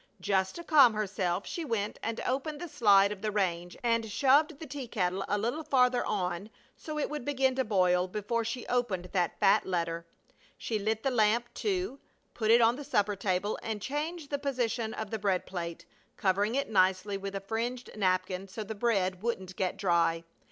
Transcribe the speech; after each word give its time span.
Just 0.19 0.55
to 0.55 0.63
calm 0.63 0.95
herself 0.95 1.45
she 1.45 1.63
went 1.63 1.99
and 2.01 2.19
opened 2.25 2.59
the 2.59 2.67
slide 2.67 3.11
of 3.11 3.21
the 3.21 3.29
range 3.29 3.77
and 3.83 4.09
shoved 4.11 4.57
the 4.57 4.65
tea 4.65 4.87
kettle 4.87 5.23
a 5.27 5.37
little 5.37 5.63
farther 5.63 6.03
on 6.07 6.49
so 6.75 6.97
it 6.97 7.07
would 7.07 7.23
begin 7.23 7.53
to 7.53 7.63
boil, 7.63 8.07
before 8.07 8.43
she 8.43 8.65
opened 8.65 9.09
that 9.11 9.39
fat 9.39 9.63
letter. 9.63 10.07
She 10.57 10.79
lit 10.79 11.03
the 11.03 11.11
lamp, 11.11 11.53
too, 11.53 11.99
put 12.33 12.49
it 12.49 12.61
on 12.61 12.77
the 12.77 12.83
supper 12.83 13.15
table, 13.15 13.59
and 13.61 13.79
changed 13.79 14.31
the 14.31 14.39
position 14.39 14.95
of 14.95 15.11
the 15.11 15.19
bread 15.19 15.45
plate, 15.45 15.85
covering 16.17 16.55
it 16.55 16.67
nicely 16.67 17.15
with 17.15 17.35
a 17.35 17.39
fringed 17.41 17.91
napkin 17.95 18.47
so 18.47 18.63
the 18.63 18.73
bread 18.73 19.21
wouldn't 19.21 19.55
get 19.55 19.77
dry. 19.77 20.23